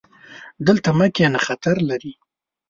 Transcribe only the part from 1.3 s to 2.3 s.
خطر لري